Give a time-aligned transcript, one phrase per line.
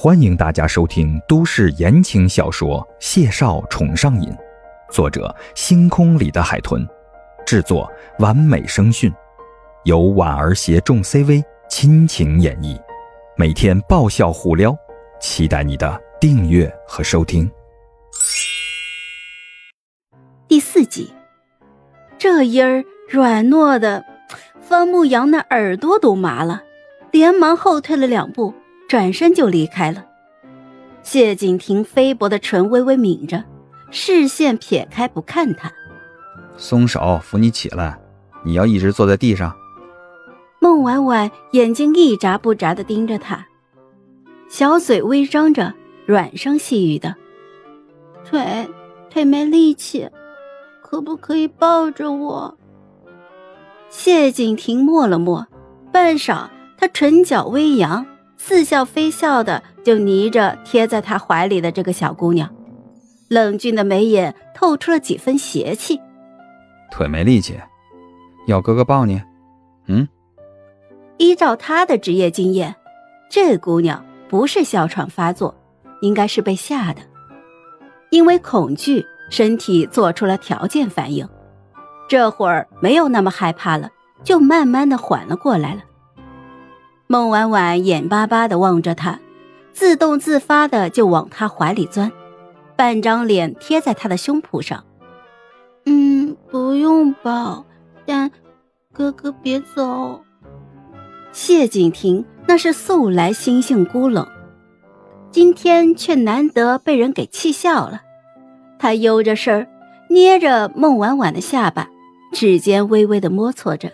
[0.00, 4.30] 欢迎大家收听都市言情小说《谢少宠上瘾》，
[4.92, 6.86] 作者：星空里的海豚，
[7.44, 9.12] 制作：完美声讯，
[9.82, 12.80] 由婉儿携众 CV 亲情演绎，
[13.36, 14.72] 每天爆笑互撩，
[15.20, 17.50] 期待你的订阅和收听。
[20.46, 21.12] 第四集，
[22.16, 24.04] 这音儿软糯的，
[24.60, 26.62] 方牧阳那耳朵都麻了，
[27.10, 28.54] 连忙后退了两步。
[28.88, 30.04] 转身就离开了。
[31.02, 33.44] 谢景亭菲薄的唇微微抿着，
[33.90, 35.70] 视线撇开不看他。
[36.56, 37.98] 松手，扶你起来。
[38.44, 39.54] 你要一直坐在地上。
[40.60, 43.46] 孟婉婉眼睛一眨不眨的盯着他，
[44.48, 45.74] 小嘴微张着，
[46.06, 47.14] 软声细语的
[48.24, 48.68] ：“腿，
[49.10, 50.08] 腿没力气，
[50.82, 52.56] 可不可以抱着我？”
[53.90, 55.46] 谢景亭默了默，
[55.92, 58.06] 半晌，他唇角微扬。
[58.38, 62.48] 似笑非笑的，就捏着贴在他怀里的这个小姑娘，
[63.28, 66.00] 冷峻的眉眼透出了几分邪气。
[66.90, 67.58] 腿没力气，
[68.46, 69.20] 要哥哥抱你？
[69.88, 70.08] 嗯？
[71.18, 72.74] 依照他的职业经验，
[73.28, 75.54] 这姑娘不是哮喘发作，
[76.00, 77.02] 应该是被吓的，
[78.10, 81.28] 因为恐惧，身体做出了条件反应，
[82.08, 83.90] 这会儿没有那么害怕了，
[84.22, 85.82] 就慢慢的缓了过来了。
[87.10, 89.18] 孟婉婉眼巴巴的望着他，
[89.72, 92.12] 自动自发的就往他怀里钻，
[92.76, 94.84] 半张脸贴在他的胸脯上。
[95.86, 97.64] 嗯，不用抱，
[98.04, 98.30] 但
[98.92, 100.22] 哥哥别走。
[101.32, 104.28] 谢景亭那是素来心性孤冷，
[105.30, 108.02] 今天却难得被人给气笑了。
[108.78, 109.66] 他悠着身儿，
[110.10, 111.88] 捏着孟婉婉的下巴，
[112.34, 113.90] 指尖微微的摸搓着。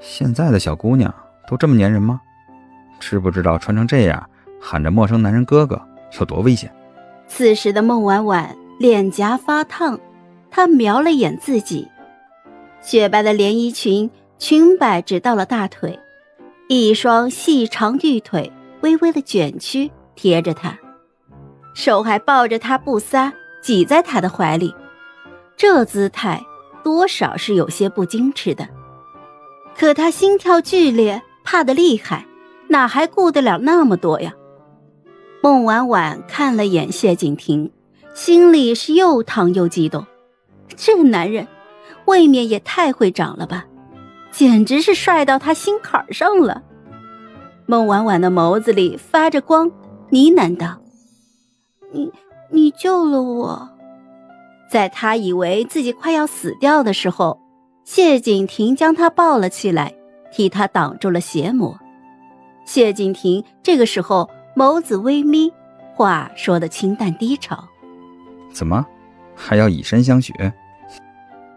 [0.00, 1.14] 现在的小姑娘。
[1.48, 2.20] 都这么粘人吗？
[3.00, 5.80] 知不知道穿成这样喊着陌生男人哥哥
[6.18, 6.72] 有多危险？
[7.26, 9.98] 此时的孟婉婉脸颊发烫，
[10.50, 11.88] 她瞄了眼自己，
[12.80, 15.98] 雪白的连衣裙裙摆只到了大腿，
[16.68, 18.50] 一双细长玉腿
[18.80, 20.78] 微微的卷曲贴着他，
[21.74, 24.74] 手还抱着他不撒，挤在他的怀里，
[25.56, 26.40] 这姿态
[26.82, 28.68] 多少是有些不矜持的，
[29.76, 31.22] 可她心跳剧烈。
[31.44, 32.26] 怕的厉害，
[32.68, 34.32] 哪还顾得了那么多呀？
[35.42, 37.70] 孟婉婉看了眼谢景亭，
[38.14, 40.06] 心里是又烫又激动。
[40.74, 41.46] 这男人，
[42.06, 43.66] 未免也太会长了吧，
[44.32, 46.62] 简直是帅到他心坎上了。
[47.66, 49.70] 孟婉婉的眸子里发着光，
[50.10, 50.80] 呢喃道
[51.92, 52.10] ：“你，
[52.50, 53.68] 你救了我。”
[54.70, 57.38] 在他以为自己快要死掉的时候，
[57.84, 59.94] 谢景亭将他抱了起来。
[60.34, 61.78] 替他挡住了邪魔，
[62.64, 65.52] 谢景亭这个时候眸子微眯，
[65.94, 67.68] 话说的清淡低潮。
[68.52, 68.84] 怎么，
[69.36, 70.34] 还要以身相许？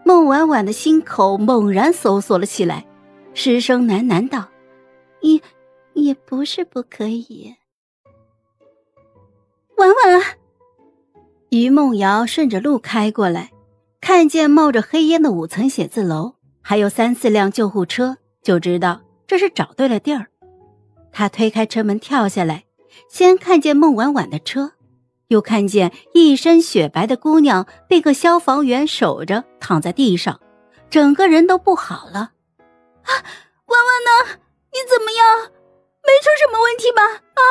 [0.04, 2.86] 孟婉婉的心口猛然搜索了起来，
[3.34, 4.46] 失声喃喃道
[5.22, 5.40] ：“也，
[5.94, 7.56] 也不是不可以。”
[9.76, 10.22] 婉婉，
[11.50, 13.50] 于梦瑶顺着路开过来，
[14.00, 18.18] 看见冒着黑烟的五层写字楼，还有三四辆救护车。
[18.42, 20.26] 就知道这是找对了地儿，
[21.12, 22.64] 他推开车门跳下来，
[23.08, 24.72] 先看见孟婉婉的车，
[25.28, 30.40] 又看见一身雪白的姑娘被个消防员守着躺在地上，
[30.88, 32.32] 整个人都不好了。
[33.02, 33.10] 啊，
[33.66, 34.40] 婉婉呢？
[34.72, 35.50] 你怎么样？
[36.02, 37.02] 没出什么问题吧？
[37.34, 37.42] 啊！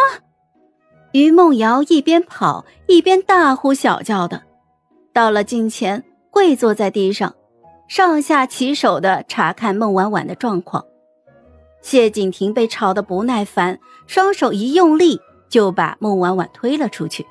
[1.14, 4.44] 于梦瑶一边跑一边大呼小叫的，
[5.14, 7.36] 到了近前，跪坐在地上。
[7.88, 10.86] 上下其手的查看孟婉婉的状况，
[11.82, 17.26] 谢景亭被吵得不耐烦，双手一用力就把孟婉婉推了出去。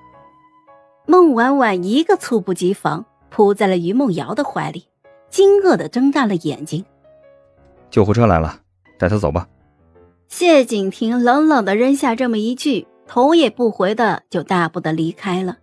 [1.06, 4.89] 孟婉婉一个猝不及防，扑在了于梦瑶的怀里，
[5.28, 6.84] 惊愕的睁大了眼睛。
[7.91, 8.61] 救护车来了，
[8.99, 9.47] 带他走吧。
[10.28, 15.59] 谢景亭冷冷的扔下这么一句，头也不回的就大步的离开了。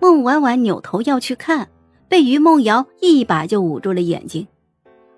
[0.00, 1.68] 孟婉婉扭头要去看。
[2.10, 4.48] 被于梦瑶一把就捂住了眼睛，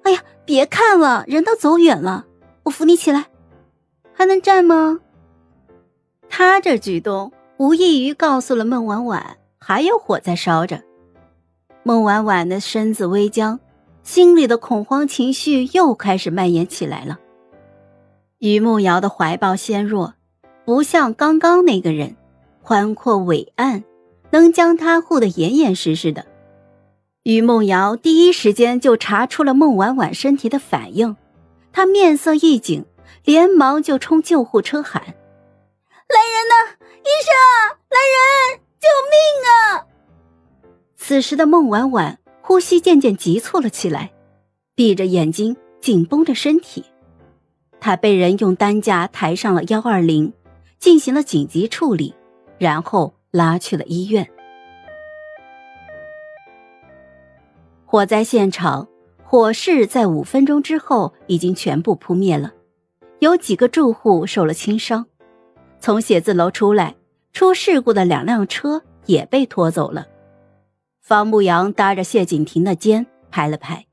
[0.02, 2.26] 哎呀，别看了，人都走远了，
[2.64, 3.28] 我扶你起来，
[4.12, 5.00] 还能站吗？
[6.28, 10.82] 他这举动无异于告诉了孟婉婉还有火在烧着。
[11.82, 13.58] 孟婉婉的身子微僵，
[14.02, 17.18] 心里的恐慌情绪又开始蔓延起来了。
[18.38, 20.12] 于梦瑶的怀抱纤弱，
[20.66, 22.16] 不像刚刚那个人，
[22.62, 23.82] 宽阔伟岸，
[24.30, 26.26] 能将他护得严严实实的。
[27.24, 31.16] 于梦瑶第一时间就查出了孟婉婉身体的反应，
[31.72, 32.84] 她面色一紧，
[33.24, 37.32] 连忙就冲救护车喊：“来人呐，医生，
[37.90, 39.16] 来人，救命
[39.46, 39.86] 啊！
[40.96, 44.10] 此时的孟婉婉呼吸渐渐急促了起来，
[44.74, 46.84] 闭着眼睛，紧绷着身体。
[47.78, 50.32] 她被人用担架抬上了幺二零，
[50.80, 52.16] 进行了紧急处理，
[52.58, 54.28] 然后拉去了医院。
[57.92, 58.88] 火灾现场，
[59.22, 62.50] 火势在五分钟之后已经全部扑灭了，
[63.18, 65.04] 有几个住户受了轻伤。
[65.78, 66.94] 从写字楼出来，
[67.34, 70.06] 出事故的两辆车也被拖走了。
[71.02, 73.84] 方牧阳搭着谢景亭的肩，拍了拍：“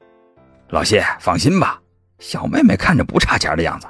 [0.71, 1.81] 老谢，放心吧，
[2.19, 3.87] 小妹妹看着不差钱的样子。”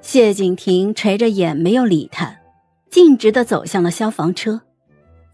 [0.00, 2.38] 谢景亭垂着眼，没有理他，
[2.88, 4.62] 径直的走向了消防车。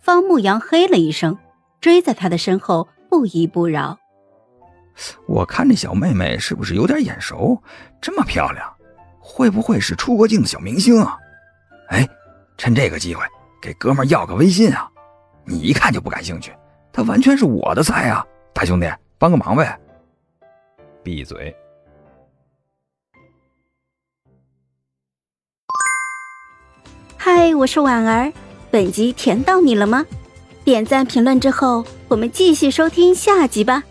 [0.01, 1.39] 方牧阳嘿了一声，
[1.81, 3.99] 追在他的身后，不依不饶
[5.27, 7.63] ：“我看这小妹妹是不是有点眼熟？
[7.99, 8.71] 这么漂亮，
[9.19, 11.17] 会不会是出过境的小明星啊？”
[11.89, 12.07] 哎，
[12.59, 13.25] 趁这个机会
[13.63, 14.87] 给哥们要个微信啊！
[15.47, 16.55] 你一看就不感兴趣，
[16.93, 18.23] 他完全是我的菜啊！
[18.53, 18.87] 大兄弟，
[19.17, 19.81] 帮个忙呗！
[21.03, 21.57] 闭嘴！
[27.17, 28.31] 嗨，我是婉儿，
[28.71, 30.05] 本集甜到你了吗？
[30.67, 33.85] 点赞评论之后，我们继续收听下集吧。